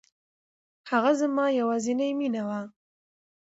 [0.91, 2.61] هغه زما يوازينی مینه وه.